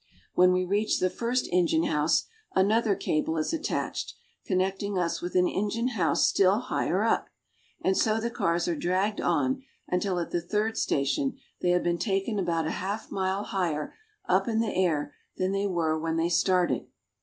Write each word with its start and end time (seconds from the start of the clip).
When 0.33 0.51
we 0.51 0.65
reach 0.65 0.97
the 0.99 1.11
first 1.11 1.47
engine 1.51 1.83
house, 1.83 2.25
another 2.55 2.95
cable 2.95 3.37
is 3.37 3.53
attached, 3.53 4.15
connecting 4.47 4.97
us 4.97 5.21
with 5.21 5.35
an 5.35 5.47
engine 5.47 5.89
house 5.89 6.27
still 6.27 6.57
higher 6.57 7.03
up, 7.03 7.29
and 7.81 7.95
so 7.95 8.19
the 8.19 8.31
cars 8.31 8.67
are 8.67 8.75
dragged 8.75 9.21
on 9.21 9.61
until 9.87 10.17
at 10.17 10.31
the 10.31 10.41
third 10.41 10.75
station 10.75 11.37
they 11.61 11.69
have 11.69 11.83
been 11.83 11.99
taken 11.99 12.39
about 12.39 12.65
a 12.65 12.71
half 12.71 13.11
mile 13.11 13.43
higher 13.43 13.93
up 14.27 14.47
in 14.47 14.59
the 14.59 14.73
air 14.73 15.13
than 15.37 15.51
they 15.51 15.67
were 15.67 15.99
when 15.99 16.17
they 16.17 16.29
started. 16.29 16.87